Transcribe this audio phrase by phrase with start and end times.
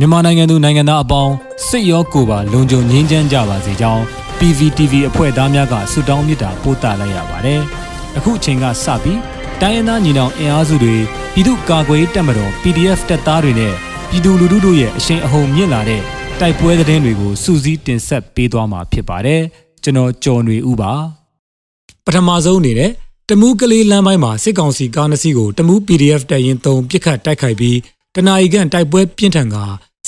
[0.00, 1.34] မြန်မာနိုင်ငံသူနိုင်ငံသားအပေါင်း
[1.68, 4.02] စစ်ရောကိုယ်ပါလုံခြုံငြိမ်းချမ်းကြပါစေကြောင်း
[4.38, 7.60] PVTV အဖွဲ့သားများကဆုတောင်းမေတ္တာပို့သလိုက်ရပါတယ်။
[8.16, 9.20] အခုအချိန်ကစပြီး
[9.60, 10.96] တိုင်းရင်းသားညီနောင်အင်အားစုတွေ
[11.32, 13.74] ပြည်သူ့ကာကွယ်ရေးတပ်မတော် PDF တပ်သားတွေနဲ့
[14.10, 16.02] ပြည်သူလူထုတို့ရဲ့အရှိန်အဟုန်မြင့်လာတဲ့
[16.40, 19.40] တိုက်ပွဲသတင်းတွေကိုစူးစီးတင်ဆက်ပေးသွားမှာဖြစ်ပါတယ်။
[19.82, 20.92] ကျွန်တော်ကျော်နေဦးပါ။
[22.06, 22.92] ပထမဆုံးအနေနဲ့
[23.28, 27.78] တမူးကလေးလမ်းပိုင်းမှာစစ်ကောင်စီကားနှစ်စီးကိုတမူး PDF တပ်ရင်း3ပြစ်ခတ်တိုက်ခိုက်ပြီး
[28.14, 29.58] တနအီကန်တိုက်ပွဲပြင်းထန်က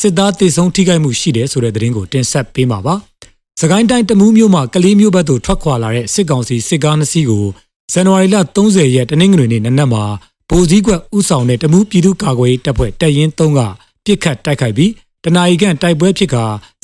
[0.01, 2.95] စစ်သားတေဆုံးထိခိုက်မှုရှိတယ်ဆိုတဲ့သတင်းကိုတင်ဆက်ပေးမှာပါ။
[3.61, 7.45] စကိုင်းတိုင်းတမူးမြို့မှာကလေးမျိုးဘက်သို့ထွက်ခွာလာတဲ့စစ်ကောင်စီစစ်ကားနှစ်စီးကို
[7.93, 10.05] ဇန်နဝါရီလ30ရက်တနင်္ဂနွေနေ့နနက်မှာ
[10.49, 13.61] ဗိုလ်ကြီးကွက်ဥဆောင်တဲ့တမူးပြည်သူ့ကာကွယ်ရေးတပ်ဖွဲ့တပ်ရင်း3က
[14.05, 14.93] ပြစ်ခတ်တိုက်ခိုက်ပြီး
[15.25, 16.37] တနအီကန်တိုက်ပွဲဖြစ်က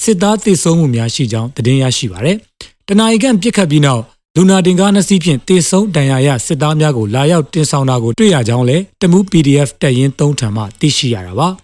[0.03, 2.37] စစ်သားတေဆုံးမှုများရှိကြောင်းသတင်းရရှိပါရယ်။
[2.89, 4.03] တနအီကန်ပြစ်ခတ်ပြီးနောက်
[4.37, 11.49] လူနာတင်ကားနှစ်စီးဖြင့်တေဆုံးဒဏ်ရာရစစ်သားများကိုလာရောက်တင်ဆောင်တာကိုတွေ့ရကြောင်းလည်းတမူး PDF တပ်ရင်း3ထံမှသိရှိရတာပါ။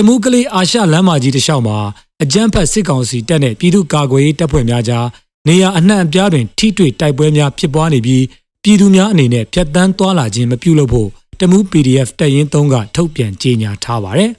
[0.00, 1.78] တမူးကလေးအာရှလမ်းမကြီးတစ်လျှောက်မှာ
[2.22, 5.06] အကြမ်းဖက်စစ်ကောင်စီတပ်နဲ့ပြည်သူ့ကာကွယ်ရေးတပ်ဖွဲ့များကြား
[5.48, 8.24] နေရာအနှံ့အပြားတွင်ထိတွေ့တိုက်ပွဲများဖြစ်ပွားနေပြီး
[8.62, 11.08] ပြည်သူများအနေနဲ့ဖြတ်တန်းသွားလာခြင်းမပြုလုပ်ဖို့
[11.40, 14.30] တမူး PDF တပ်ရင်း3ကထုတ်ပြန်ကြေညာထားပါတယ်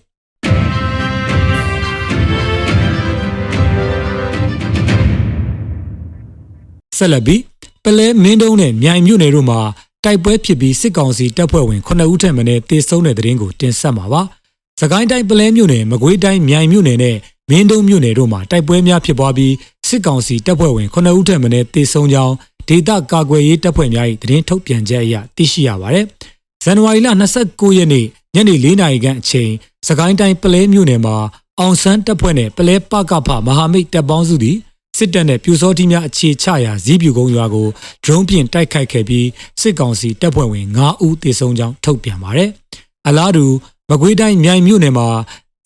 [6.98, 7.42] ဆက်လက်ပြီး
[7.84, 9.60] ပလဲမင်းတုံးနဲ့မြိုင်မြို့နယ်တို့မှာ
[10.06, 14.24] တိုက်ပွဲဖြစ်ပြီးစစ်ကောင်စီတပ်ဖွဲ့ဝင်9ဦးထက်မနည်းတေဆုံးတဲ့တဲ့ရင်ကိုတင်ဆက်မှာပါ။
[14.80, 17.18] စကိုင်းတိုင်းပလဲမြို့နယ်မကွေးတိုင်းမြိုင်မြို့နယ်နဲ့
[17.50, 19.54] မင်းတုံးမြို့နယ်တို့မှာတိုက်ပွဲများဖြစ်ပွားပြီး
[19.88, 22.36] စစ်ကောင်စီတပ်ဖွဲ့ဝင်9ဦးထက်မနည်းတေဆုံးကြောင်း
[22.68, 26.06] ဒေသကာကွယ်ရေးတပ်ဖွဲ့များ၏သတင်းထုတ်ပြန်ချက်အရသိရှိရပါတယ်။
[26.64, 27.08] ဇန်နဝါရီလ
[27.44, 28.06] 29ရက်နေ့
[28.36, 29.52] ညနေ4နာရီခန့်အချိန်
[29.88, 31.16] စကိုင်းတိုင်းပလဲမြို့နယ်မှာ
[31.60, 34.58] အောင်ဆန်းတပ်ဖွဲ့နဲ့ပလဲပကဖမဟာမိတ်တပ်ပေါင်းစုသည်
[34.98, 37.68] စစ်တပ်နဲ့ပြူစောတိများအခြေချရာဇီးပြူကုန်းရွာကို
[38.04, 39.28] ဒရုန်းဖြင့်တိုက်ခိုက်ခဲ့ပြီး
[39.62, 42.50] စစ်ကောင်စီတပ်ဖွဲ့ဝင်9ဦးသေဆုံးကြောင်းထုတ်ပြန်ပါတယ်။
[43.08, 43.46] အလားတူ
[43.90, 45.08] မကွေးတိုင်းမြိုင်မြို့နယ်မှာ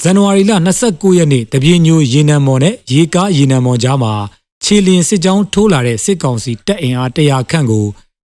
[0.01, 0.51] ဇန်နဝါရီလ
[0.85, 4.13] 29ရက်နေ့တပြင်းညိုရေနံမော်နဲ့ရေကားရေနံမော်ကြားမှာ
[4.63, 7.85] ခြေလျင်စစ်ကြောင်းထိုးလာတဲ့စစ်ကောင်စီတပ်အင်အား100ခန့်ကို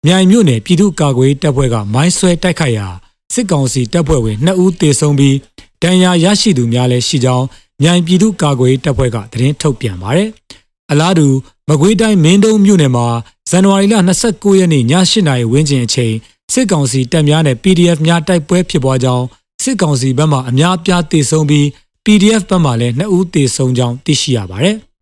[0.06, 2.88] မြိုင်မြို့နယ်ပြည်သူ့ကာကွယ်တပ်ဖွဲ့ကမိုင်းဆွဲတိုက်ခိုက်ရာ
[3.34, 5.36] စစ်ကောင်စီတပ်ဖွဲ့ဝင်2ဦးသေဆုံးပြီး
[5.82, 7.46] ဒဏ်ရာရရှိသူများလည်းရှိကြောင်း
[7.82, 10.28] မြိုင်ပြည်သူ့ကာကွယ်တပ်ဖွဲ့ကသတင်းထုတ်ပြန်ပါတယ်။
[10.90, 11.26] အလားတူ
[11.68, 13.06] မကွေးတိုင်းမင်းတုံးမြို့နယ်မှာ
[13.50, 13.94] ဇန်နဝါရီလ
[14.26, 16.14] 29ရက်နေ့ည8:00နာရီဝန်းကျင်အချိန်
[16.52, 19.24] စစ်ကောင်စီတပ်များနဲ့ PDF များတိုက်ပွဲဖြစ်ပွားကြောင်း
[19.62, 21.66] စစ်ကောင်စီဘက်မှအများအပြားတေဆုံးပြီး
[22.04, 24.76] PDF ဘက်မှလည်း2ဦးတေဆုံးကြောင်းသိရှိရပါတယ်။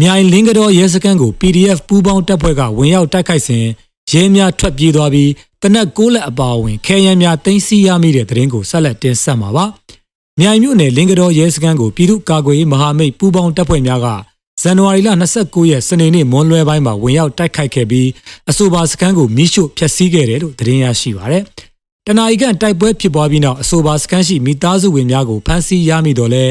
[0.00, 3.64] မြိုင်လင်းကတော်ရဲစခန်းကို PDF ပူးပေါင်းတပ်ဖွဲ့ကဝင်ရောက်တိုက်ခိုက်စဉ်
[4.12, 5.30] ရဲများထွက်ပြေးသွားပြီး
[5.62, 9.64] တနက်6လက်အပါအဝင်ခဲယမ်းများတင်စီရမိတဲ့တဲ့ရင်ကိုဆက်လက်တင်ဆက်မှာပါ။
[10.40, 14.08] မြိုင်မြို့နယ်လင်းကတော်ရဲစခန်းကိုပြည်သူ့ကာကွယ်ရေးမဟာမိတ်ပူးပေါင်းတပ်ဖွဲ့များက
[14.60, 15.08] ဇန်နဝါရီလ
[15.40, 18.08] 29ရက်စနေနေ့မွန်းလွဲပိုင်းမှာဝင်ရောက်တိုက်ခိုက်ခဲ့ပြီး
[18.50, 21.44] အဆိုပါစခန်းကိုမိရှို့ဖျက်ဆီးခဲ့တယ်လို့သတင်းရရှိပါရယ်။
[22.06, 26.44] တနအီကန်တိုက်ပွဲဖြစ်ပွားပြီးနောက်အဆိုပါစခန်းရှိမိသားစုဝင်များကိုဖမ်းဆီးရမိတော့လဲ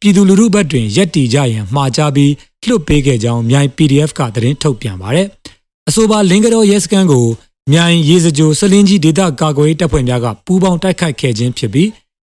[0.00, 2.32] ပြည်သူလူထုဘက်တွင်ရက်တီကြရန်မှာကြားပြီး
[2.66, 5.26] လွှတ်ပေးခဲ့ကြောင်းမြိုင် PDF ကသတင်းထုတ်ပြန်ပါရယ်။
[5.88, 7.26] အဆိုပါလင်္ကတော်ရဲစခန်းကို
[7.72, 11.88] မြိုင်ရေစကြိုစလင်းကြီးဒေသကာကွယ်ရေးတပ်ဖွဲ့များကပူးပေါင်းတိုက်ခိုက်ခဲ့ခြင်းဖြစ်ပြီး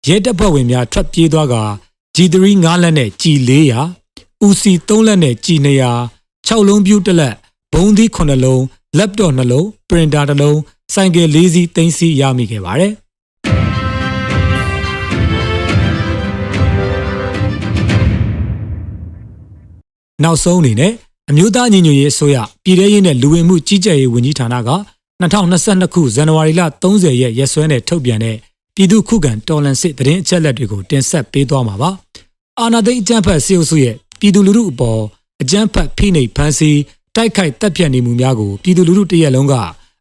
[0.08, 1.56] ရဲတပ်ဖွဲ့ဝင်များထွက်ပြေးသွားက
[2.16, 4.03] G3 9လက်နဲ့ G400
[4.46, 7.36] ဦးစီ3လက်နဲ့ကြည်200 6လုံးပြူးတစ်လက်
[7.74, 8.62] ဘုံသီး9လုံး
[8.98, 10.60] laptop 2လုံး printer 1လုံး
[10.94, 12.94] ဆိုင်ကယ်4စီးသိမ်းဆည်းရမိခဲ့ပါတယ်
[20.24, 20.94] နောက်ဆုံးအနေနဲ့
[21.30, 24.72] အမျိုးသားညီညွတ်ရေးအစိုးရပြည်ထရေးနဲ့လူဝင်မှုကြီးကြပ်ရေးဝန်ကြီးဌာနက
[25.22, 28.38] 2022ခုဇန်နဝါရီလ30ရက်ရက်စွဲနဲ့ထုတ်ပြန်တဲ့
[28.76, 31.92] ပြည်သူ့ခုခံတော်လှန်စစ်တရင်အချက်လက်တွေကိုတင်ဆက်ပေးသွားမှာပါ။
[32.60, 35.02] အာဏာသိမ်းအကြမ်းဖက်စစ်အုပ်စုရဲ့ ပြည်သူလူထုအပေါ်
[35.42, 36.80] အကြမ်းဖက်ဖိနှိပ်ဖမ်းဆီး
[37.16, 39.54] တိုက်ခိုက်တပ်ဖြတ်နေမှုများကိုပြည်သူလူထုတရက်လုံးက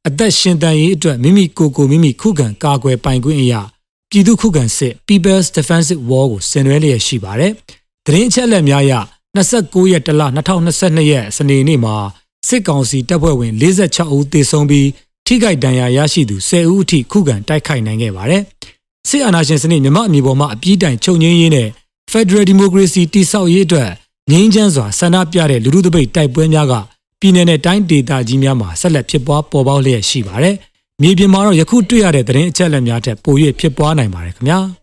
[0.08, 3.60] အသက်ရှင်တန်ရေးအတွက်မိမိကိုယ်ကိုမိမိခုခံကာကွယ်ပိုင်ခွင့်အရာ
[4.10, 7.52] ပြည်သူခုခံစစ် People's Defensive War ကိုဆင်နွှဲလျက်ရှိပါတယ်။
[8.06, 8.94] သတင်းအချက်အလက်များအရ
[9.36, 10.22] 29ရက်တလ
[10.66, 11.94] 2022ရက်စနေနေ့မှာ
[12.48, 14.88] စစ်ကောင်စီတပ်ဖွဲ့ဝင်46ဦးသေဆုံးပြီး
[15.26, 18.42] ထိခိုက်ဒဏ်ရာရရှိသူ10ဦးအထိခုခံတိုက်ခိုက်နိုင်ခဲ့ပါတယ်။
[19.08, 21.68] စစ်အာဏာရှင်စနစ်မြမအမျိုးပေါ်မှာအပြည့်တိုင်ချုပ်ငင်းရေးနဲ့
[22.12, 23.90] Federal Democracy တိဆောက်ရေးအတွက်
[24.30, 26.74] ငြိမ်းချမ်းစွာဆန္ဒပြတဲ့လူထုတပိတ်တိုက်ပွဲများက
[27.20, 30.56] ပြည်내နဲ့တိုင်းဒေသကြီးများမှာဆက်လက်ဖြစ်ပွားပေါ်ပေါက်လျက်ရှိပါတယ်။
[31.02, 34.58] မြေပြင်မှာတော့ယခုတွေ့ရတဲ့သတင်းအချက်အလက်များထက်ပို၍ဖြစ်ပွားနိုင်ပါတယ်ခင်ဗျာ။